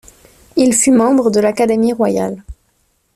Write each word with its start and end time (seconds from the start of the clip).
Il 0.55 0.73
fut 0.73 0.89
membre 0.89 1.29
de 1.29 1.39
l'Académie 1.39 1.93
royale. 1.93 2.43